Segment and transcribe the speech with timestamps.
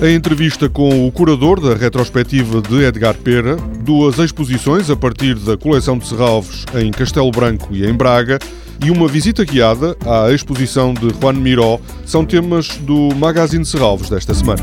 [0.00, 5.56] A entrevista com o curador da retrospectiva de Edgar Pera, duas exposições a partir da
[5.56, 8.38] coleção de Serralves em Castelo Branco e em Braga
[8.84, 14.32] e uma visita guiada à exposição de Juan Miró são temas do Magazine Serralves desta
[14.34, 14.62] semana.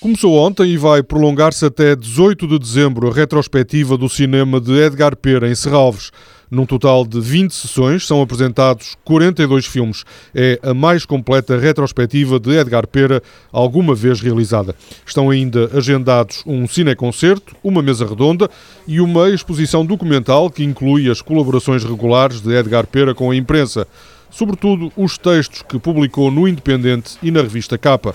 [0.00, 5.14] Começou ontem e vai prolongar-se até 18 de dezembro a retrospectiva do cinema de Edgar
[5.16, 6.10] Pera em Serralves.
[6.48, 10.04] Num total de 20 sessões, são apresentados 42 filmes.
[10.34, 13.20] É a mais completa retrospectiva de Edgar Pera
[13.52, 14.74] alguma vez realizada.
[15.04, 18.48] Estão ainda agendados um cineconcerto, uma mesa redonda
[18.86, 23.86] e uma exposição documental que inclui as colaborações regulares de Edgar Pera com a imprensa,
[24.30, 28.14] sobretudo os textos que publicou no Independente e na revista Capa.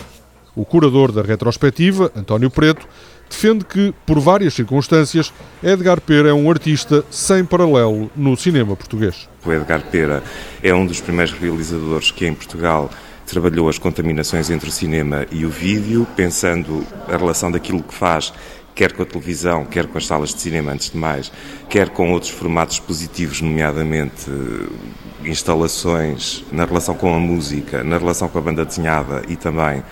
[0.55, 2.88] O curador da retrospectiva, António Preto,
[3.31, 9.28] defende que, por várias circunstâncias, Edgar Pera é um artista sem paralelo no cinema português.
[9.44, 10.22] O Edgar Pera
[10.61, 12.89] é um dos primeiros realizadores que em Portugal
[13.25, 18.33] trabalhou as contaminações entre o cinema e o vídeo, pensando a relação daquilo que faz
[18.75, 21.31] quer com a televisão, quer com as salas de cinema, antes de mais,
[21.70, 28.27] quer com outros formatos positivos, nomeadamente eh, instalações na relação com a música, na relação
[28.30, 29.83] com a banda desenhada e também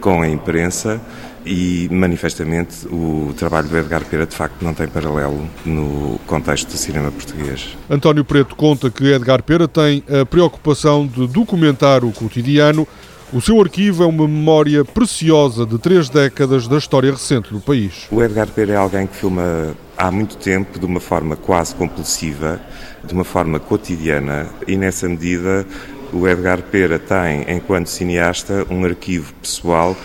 [0.00, 1.00] com a imprensa
[1.46, 6.76] e manifestamente o trabalho do Edgar Pera de facto não tem paralelo no contexto do
[6.76, 7.76] cinema português.
[7.88, 12.86] António Preto conta que Edgar Pera tem a preocupação de documentar o cotidiano.
[13.32, 18.06] O seu arquivo é uma memória preciosa de três décadas da história recente do país.
[18.10, 22.60] O Edgar Pera é alguém que filma há muito tempo de uma forma quase compulsiva,
[23.04, 25.64] de uma forma cotidiana e nessa medida
[26.12, 29.96] o Edgar Pera tem, enquanto cineasta, um arquivo pessoal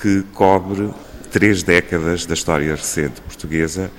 [0.00, 0.90] que cobre
[1.30, 3.90] três décadas da história recente portuguesa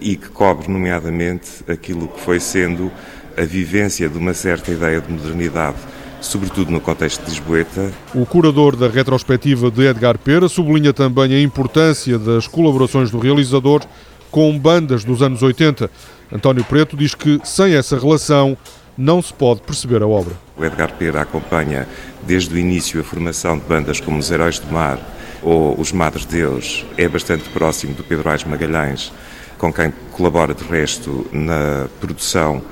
[0.00, 2.90] e que cobre, nomeadamente, aquilo que foi sendo
[3.36, 5.76] a vivência de uma certa ideia de modernidade,
[6.20, 7.92] sobretudo no contexto de Lisboeta.
[8.14, 13.82] O curador da retrospectiva de Edgar Pera sublinha também a importância das colaborações do realizador
[14.30, 15.90] com bandas dos anos 80.
[16.32, 18.56] António Preto diz que, sem essa relação,
[18.96, 20.34] não se pode perceber a obra.
[20.56, 21.86] O Edgar Pera acompanha
[22.22, 24.98] desde o início a formação de bandas como os Heróis do Mar
[25.42, 26.84] ou os Madres Deus.
[26.96, 29.12] É bastante próximo do Pedro Ais Magalhães,
[29.58, 32.62] com quem colabora de resto na produção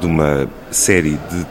[0.00, 1.46] de uma série de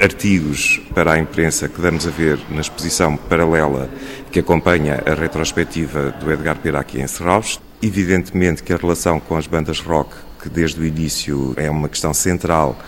[0.00, 3.90] artigos para a imprensa que damos a ver na exposição paralela
[4.32, 7.60] que acompanha a retrospectiva do Edgar Pera aqui em Serralves.
[7.82, 12.14] Evidentemente que a relação com as bandas rock, que desde o início é uma questão
[12.14, 12.78] central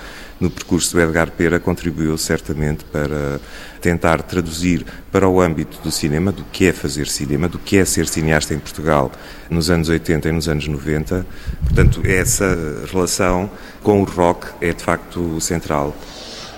[0.42, 3.40] no percurso do Edgar Pera contribuiu certamente para
[3.80, 7.84] tentar traduzir para o âmbito do cinema, do que é fazer cinema, do que é
[7.84, 9.12] ser cineasta em Portugal
[9.48, 11.24] nos anos 80 e nos anos 90.
[11.62, 13.48] Portanto, essa relação
[13.84, 15.94] com o rock é de facto central.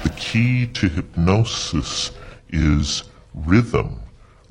[0.03, 2.10] The key to hypnosis
[2.50, 3.04] is
[3.47, 3.99] rhythm,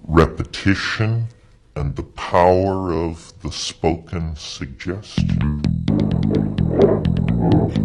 [0.07, 1.23] repetition
[1.75, 5.72] and the power of the spoken suggestion.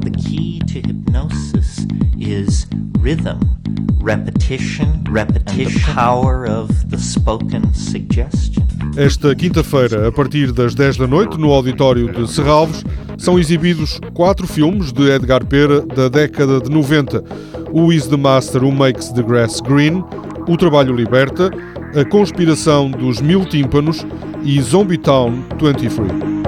[0.00, 1.86] The key to hypnosis
[2.18, 2.66] is
[3.00, 3.40] rhythm,
[4.00, 8.64] repetition, repetition, and the power of the spoken suggestion.
[8.96, 12.84] Esta quinta-feira, a partir das 10 da noite, no auditório de Serralves,
[13.16, 17.24] são exibidos quatro filmes de Edgar Pera da década de 90.
[17.72, 20.04] O Is the Master Who Makes the Grass Green,
[20.46, 21.50] O Trabalho Liberta,
[21.96, 24.06] A Conspiração dos Mil Tímpanos
[24.44, 26.47] e Zombie Town 23.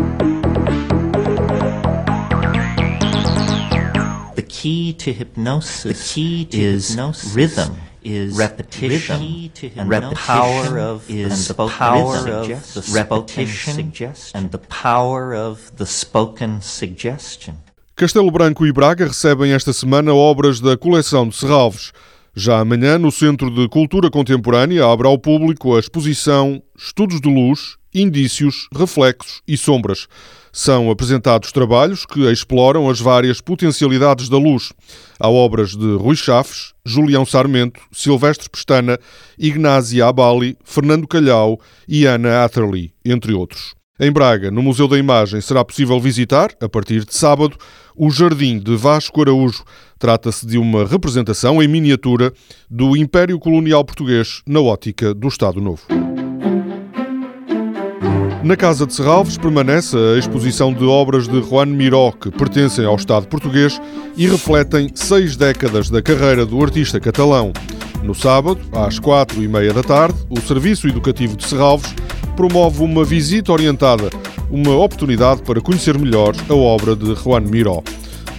[4.60, 11.08] Key to hypnosis, the key to is hypnosis rhythm is repetition and the power of
[11.08, 13.92] is the power of the repetition
[14.34, 17.56] and the power of the spoken suggestion.
[17.96, 21.92] Castelo Branco e Braga recebem esta semana obras da coleção de Serralves.
[22.34, 27.76] Já amanhã, no Centro de Cultura Contemporânea, abre ao público a exposição Estudos de Luz,
[27.92, 30.06] Indícios, Reflexos e Sombras.
[30.52, 34.72] São apresentados trabalhos que exploram as várias potencialidades da luz.
[35.18, 38.98] Há obras de Rui Chaves, Julião Sarmento, Silvestre Pestana,
[39.36, 43.79] Ignácia Abali, Fernando Calhau e Ana Atterley, entre outros.
[44.02, 47.54] Em Braga, no Museu da Imagem, será possível visitar, a partir de sábado,
[47.94, 49.62] o Jardim de Vasco Araújo.
[49.98, 52.32] Trata-se de uma representação em miniatura
[52.70, 55.82] do Império Colonial Português na ótica do Estado Novo.
[58.42, 62.96] Na Casa de Serralves permanece a exposição de obras de Juan Miró, que pertencem ao
[62.96, 63.78] Estado português
[64.16, 67.52] e refletem seis décadas da carreira do artista catalão.
[68.02, 71.94] No sábado, às quatro e meia da tarde, o Serviço Educativo de Serralves
[72.40, 74.08] promove uma visita orientada,
[74.50, 77.82] uma oportunidade para conhecer melhor a obra de Juan Miró.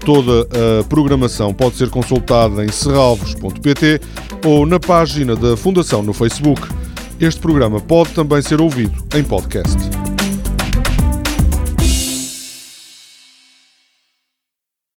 [0.04, 0.48] Toda
[0.80, 4.02] a programação pode ser consultada em serralves.pt
[4.44, 6.68] ou na página da Fundação no Facebook.
[7.20, 9.78] Este programa pode também ser ouvido em podcast.